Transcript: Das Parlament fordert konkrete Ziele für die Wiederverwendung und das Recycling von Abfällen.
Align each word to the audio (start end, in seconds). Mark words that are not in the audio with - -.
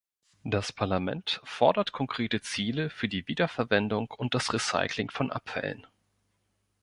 Das 0.45 0.73
Parlament 0.73 1.41
fordert 1.43 1.91
konkrete 1.91 2.41
Ziele 2.41 2.89
für 2.89 3.07
die 3.07 3.27
Wiederverwendung 3.27 4.09
und 4.09 4.33
das 4.33 4.51
Recycling 4.51 5.11
von 5.11 5.29
Abfällen. 5.31 5.85